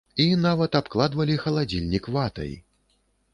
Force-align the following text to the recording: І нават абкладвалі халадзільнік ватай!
І 0.23 0.25
нават 0.45 0.77
абкладвалі 0.79 1.35
халадзільнік 1.43 2.09
ватай! 2.17 2.51